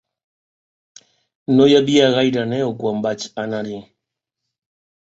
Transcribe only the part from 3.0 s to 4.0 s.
vaig anar-hi.